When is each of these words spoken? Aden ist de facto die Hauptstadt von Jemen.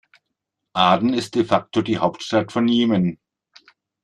Aden 0.73 1.13
ist 1.13 1.35
de 1.35 1.43
facto 1.45 1.83
die 1.83 1.99
Hauptstadt 1.99 2.51
von 2.51 2.67
Jemen. 2.67 3.19